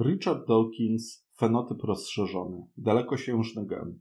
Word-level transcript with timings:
Richard 0.00 0.48
Dawkins, 0.48 1.26
Fenotyp 1.36 1.82
rozszerzony, 1.82 2.66
dalekosiężny 2.76 3.66
gen. 3.66 3.98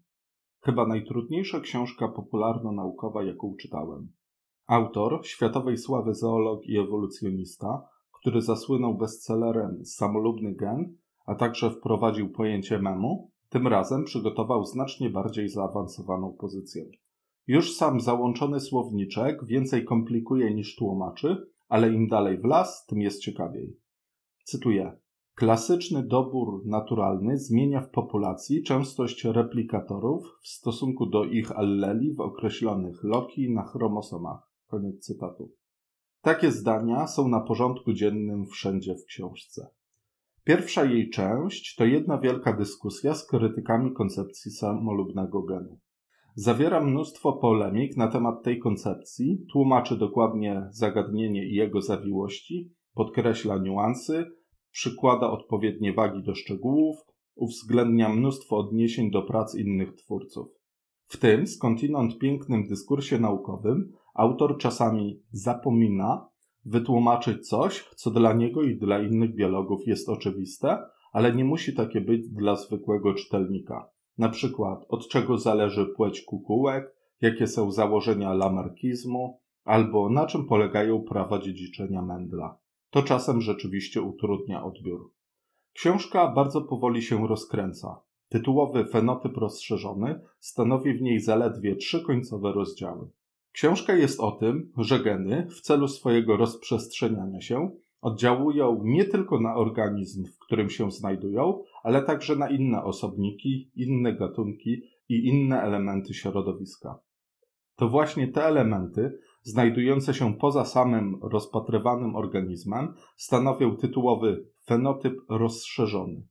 Chyba 0.61 0.87
najtrudniejsza 0.87 1.59
książka 1.59 2.07
popularno-naukowa, 2.07 3.23
jaką 3.23 3.55
czytałem. 3.59 4.12
Autor, 4.68 5.28
światowej 5.28 5.78
sławy 5.78 6.13
zoolog 6.13 6.66
i 6.66 6.78
ewolucjonista, 6.78 7.88
który 8.12 8.42
zasłynął 8.42 8.97
bestsellerem 8.97 9.86
Samolubny 9.86 10.55
gen, 10.55 10.97
a 11.26 11.36
także 11.36 11.71
wprowadził 11.71 12.30
pojęcie 12.30 12.80
memu, 12.80 13.32
tym 13.50 13.68
razem 13.68 14.04
przygotował 14.04 14.66
znacznie 14.66 15.09
bardziej 15.09 15.50
zaawansowaną 15.50 16.34
pozycję. 16.39 16.86
Już 17.48 17.75
sam 17.75 18.00
załączony 18.00 18.59
słowniczek 18.59 19.46
więcej 19.46 19.86
komplikuje 19.86 20.54
niż 20.54 20.75
tłumaczy, 20.75 21.48
ale 21.68 21.93
im 21.93 22.07
dalej 22.07 22.38
w 22.38 22.46
las, 22.46 22.86
tym 22.86 23.02
jest 23.02 23.21
ciekawiej. 23.21 23.77
Cytuję. 24.43 25.04
Klasyczny 25.36 26.04
dobór 26.04 26.65
naturalny 26.65 27.38
zmienia 27.38 27.82
w 27.82 27.89
populacji 27.89 28.64
częstość 28.64 29.23
replikatorów 29.23 30.39
w 30.41 30.47
stosunku 30.47 31.05
do 31.05 31.23
ich 31.23 31.51
alleli 31.51 32.14
w 32.14 32.19
określonych 32.19 33.03
loki 33.03 33.53
na 33.53 33.63
chromosomach. 33.63 34.52
Koniec 34.67 35.00
cytatu. 35.00 35.52
Takie 36.22 36.52
zdania 36.52 37.08
są 37.08 37.27
na 37.27 37.39
porządku 37.39 37.94
dziennym 37.94 38.45
wszędzie 38.45 38.95
w 38.95 39.05
książce. 39.05 39.67
Pierwsza 40.44 40.86
jej 40.86 41.09
część 41.09 41.75
to 41.75 41.86
jedna 41.86 42.17
wielka 42.17 42.53
dyskusja 42.53 43.13
z 43.13 43.27
krytykami 43.27 43.94
koncepcji 43.94 44.52
samolubnego 44.52 45.41
genu. 45.41 45.80
Zawiera 46.36 46.81
mnóstwo 46.81 47.33
polemik 47.33 47.97
na 47.97 48.08
temat 48.08 48.44
tej 48.44 48.59
koncepcji, 48.59 49.45
tłumaczy 49.52 49.97
dokładnie 49.97 50.67
zagadnienie 50.72 51.47
i 51.47 51.55
jego 51.55 51.81
zawiłości, 51.81 52.73
podkreśla 52.94 53.58
niuansy, 53.58 54.31
przykłada 54.75 55.30
odpowiednie 55.31 55.94
wagi 55.94 56.23
do 56.23 56.36
szczegółów, 56.36 56.95
uwzględnia 57.36 58.09
mnóstwo 58.09 58.58
odniesień 58.58 59.11
do 59.11 59.22
prac 59.22 59.56
innych 59.56 59.94
twórców. 59.94 60.47
W 61.05 61.17
tym 61.17 61.47
skądinąd 61.47 62.17
pięknym 62.17 62.67
dyskursie 62.67 63.19
naukowym 63.19 63.91
autor 64.14 64.58
czasami 64.58 65.22
zapomina 65.31 66.30
wytłumaczyć 66.66 67.47
coś, 67.47 67.89
co 67.95 68.11
dla 68.11 68.33
niego 68.33 68.64
i 68.64 68.75
dla 68.75 68.99
innych 69.02 69.36
biologów 69.36 69.88
jest 69.88 70.09
oczywiste, 70.09 70.77
ale 71.11 71.36
nie 71.36 71.45
musi 71.45 71.73
takie 71.73 72.02
być 72.02 72.30
dla 72.30 72.55
zwykłego 72.55 73.14
czytelnika. 73.14 73.89
Na 74.17 74.30
przykład, 74.30 74.86
od 74.89 75.08
czego 75.08 75.38
zależy 75.38 75.86
płeć 75.86 76.21
kukułek, 76.21 76.95
jakie 77.21 77.47
są 77.47 77.71
założenia 77.71 78.33
lamarkizmu, 78.33 79.39
albo 79.64 80.09
na 80.09 80.25
czym 80.25 80.45
polegają 80.45 81.02
prawa 81.02 81.39
dziedziczenia 81.39 82.02
Mendla. 82.02 82.64
To 82.95 83.03
czasem 83.03 83.41
rzeczywiście 83.41 84.01
utrudnia 84.01 84.63
odbiór. 84.63 85.11
Książka 85.73 86.31
bardzo 86.31 86.61
powoli 86.61 87.02
się 87.02 87.27
rozkręca. 87.27 88.02
Tytułowy 88.29 88.85
fenotyp 88.85 89.37
rozszerzony 89.37 90.21
stanowi 90.39 90.93
w 90.93 91.02
niej 91.02 91.19
zaledwie 91.19 91.75
trzy 91.75 92.03
końcowe 92.03 92.52
rozdziały. 92.52 93.09
Książka 93.52 93.95
jest 93.95 94.19
o 94.19 94.31
tym, 94.31 94.71
że 94.77 94.99
geny 94.99 95.47
w 95.49 95.61
celu 95.61 95.87
swojego 95.87 96.37
rozprzestrzeniania 96.37 97.41
się 97.41 97.71
oddziałują 98.02 98.81
nie 98.83 99.05
tylko 99.05 99.39
na 99.39 99.55
organizm, 99.55 100.25
w 100.25 100.39
którym 100.39 100.69
się 100.69 100.91
znajdują, 100.91 101.63
ale 101.83 102.02
także 102.02 102.35
na 102.35 102.49
inne 102.49 102.83
osobniki, 102.83 103.71
inne 103.75 104.13
gatunki 104.13 104.81
i 105.09 105.27
inne 105.27 105.61
elementy 105.61 106.13
środowiska. 106.13 106.99
To 107.75 107.89
właśnie 107.89 108.27
te 108.27 108.43
elementy, 108.43 109.19
znajdujące 109.43 110.13
się 110.13 110.33
poza 110.33 110.65
samym 110.65 111.19
rozpatrywanym 111.21 112.15
organizmem, 112.15 112.93
stanowią 113.15 113.75
tytułowy 113.75 114.45
fenotyp 114.65 115.13
rozszerzony. 115.29 116.27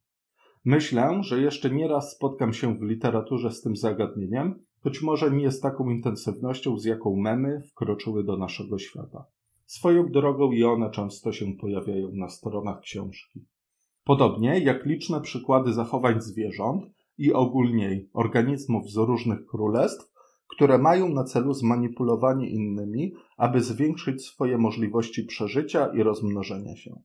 Myślę, 0.64 1.18
że 1.22 1.40
jeszcze 1.40 1.70
nieraz 1.70 2.12
spotkam 2.12 2.52
się 2.52 2.78
w 2.78 2.82
literaturze 2.82 3.50
z 3.50 3.62
tym 3.62 3.76
zagadnieniem, 3.76 4.64
choć 4.82 5.02
może 5.02 5.30
nie 5.30 5.50
z 5.50 5.60
taką 5.60 5.90
intensywnością, 5.90 6.78
z 6.78 6.84
jaką 6.84 7.16
memy 7.16 7.60
wkroczyły 7.70 8.24
do 8.24 8.36
naszego 8.36 8.78
świata. 8.78 9.24
Swoją 9.66 10.06
drogą 10.06 10.52
i 10.52 10.64
one 10.64 10.90
często 10.90 11.32
się 11.32 11.46
pojawiają 11.60 12.10
na 12.12 12.28
stronach 12.28 12.80
książki. 12.80 13.46
Podobnie 14.04 14.58
jak 14.58 14.86
liczne 14.86 15.20
przykłady 15.20 15.72
zachowań 15.72 16.20
zwierząt 16.20 16.84
i 17.18 17.32
ogólniej 17.32 18.08
organizmów 18.12 18.90
z 18.90 18.96
różnych 18.96 19.46
królestw, 19.46 20.13
które 20.54 20.78
mają 20.78 21.08
na 21.08 21.24
celu 21.24 21.54
zmanipulowanie 21.54 22.50
innymi, 22.50 23.12
aby 23.36 23.60
zwiększyć 23.60 24.24
swoje 24.24 24.58
możliwości 24.58 25.24
przeżycia 25.24 25.86
i 25.86 26.02
rozmnożenia 26.02 26.76
się. 26.76 27.00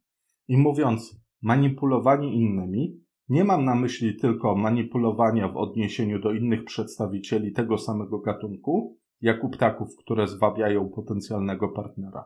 I 0.47 0.57
mówiąc 0.57 1.21
manipulowanie 1.41 2.33
innymi, 2.33 2.99
nie 3.29 3.43
mam 3.43 3.65
na 3.65 3.75
myśli 3.75 4.15
tylko 4.15 4.55
manipulowania 4.55 5.47
w 5.47 5.57
odniesieniu 5.57 6.19
do 6.19 6.31
innych 6.31 6.63
przedstawicieli 6.63 7.51
tego 7.51 7.77
samego 7.77 8.19
gatunku, 8.19 8.97
jak 9.21 9.43
u 9.43 9.49
ptaków, 9.49 9.95
które 9.99 10.27
zwabiają 10.27 10.89
potencjalnego 10.89 11.69
partnera. 11.69 12.25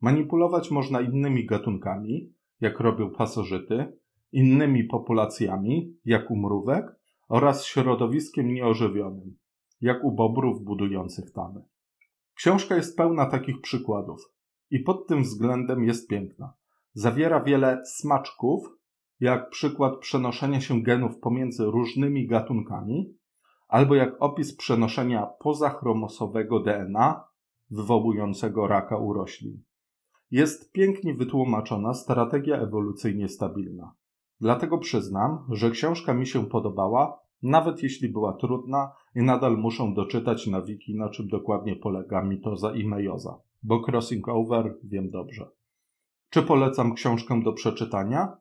Manipulować 0.00 0.70
można 0.70 1.00
innymi 1.00 1.46
gatunkami, 1.46 2.32
jak 2.60 2.80
robią 2.80 3.10
pasożyty, 3.10 3.92
innymi 4.32 4.84
populacjami, 4.84 5.96
jak 6.04 6.30
u 6.30 6.36
mrówek, 6.36 6.86
oraz 7.28 7.64
środowiskiem 7.64 8.54
nieożywionym, 8.54 9.36
jak 9.80 10.04
u 10.04 10.12
bobrów 10.12 10.64
budujących 10.64 11.32
tamy. 11.32 11.62
Książka 12.34 12.76
jest 12.76 12.96
pełna 12.96 13.26
takich 13.26 13.60
przykładów 13.60 14.20
i 14.70 14.80
pod 14.80 15.06
tym 15.06 15.22
względem 15.22 15.84
jest 15.84 16.08
piękna. 16.08 16.52
Zawiera 16.92 17.40
wiele 17.40 17.82
smaczków, 17.86 18.68
jak 19.20 19.50
przykład 19.50 19.98
przenoszenia 19.98 20.60
się 20.60 20.82
genów 20.82 21.18
pomiędzy 21.18 21.64
różnymi 21.64 22.26
gatunkami, 22.26 23.14
albo 23.68 23.94
jak 23.94 24.16
opis 24.20 24.56
przenoszenia 24.56 25.26
pozachromosowego 25.26 26.60
DNA 26.60 27.24
wywołującego 27.70 28.66
raka 28.66 28.98
u 28.98 29.12
roślin. 29.12 29.62
Jest 30.30 30.72
pięknie 30.72 31.14
wytłumaczona 31.14 31.94
strategia 31.94 32.56
ewolucyjnie 32.56 33.28
stabilna. 33.28 33.94
Dlatego 34.40 34.78
przyznam, 34.78 35.46
że 35.48 35.70
książka 35.70 36.14
mi 36.14 36.26
się 36.26 36.46
podobała, 36.46 37.23
nawet 37.44 37.82
jeśli 37.82 38.08
była 38.08 38.32
trudna 38.32 38.92
i 39.14 39.22
nadal 39.22 39.58
muszę 39.58 39.92
doczytać 39.94 40.46
na 40.46 40.62
wiki, 40.62 40.96
na 40.96 41.08
czym 41.08 41.28
dokładnie 41.28 41.76
polega 41.76 42.22
mitoza 42.22 42.74
i 42.74 42.86
mejoza, 42.86 43.38
bo 43.62 43.82
crossing 43.88 44.28
over 44.28 44.74
wiem 44.84 45.10
dobrze. 45.10 45.50
Czy 46.30 46.42
polecam 46.42 46.94
książkę 46.94 47.42
do 47.42 47.52
przeczytania? 47.52 48.36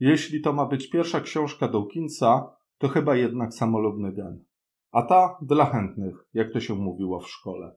Jeśli 0.00 0.40
to 0.40 0.52
ma 0.52 0.66
być 0.66 0.90
pierwsza 0.90 1.20
książka 1.20 1.68
Dawkinsa, 1.68 2.56
to 2.78 2.88
chyba 2.88 3.16
jednak 3.16 3.54
samolubny 3.54 4.12
gen. 4.12 4.44
A 4.92 5.02
ta 5.02 5.38
dla 5.42 5.64
chętnych, 5.64 6.28
jak 6.34 6.52
to 6.52 6.60
się 6.60 6.74
mówiło 6.74 7.20
w 7.20 7.28
szkole. 7.28 7.76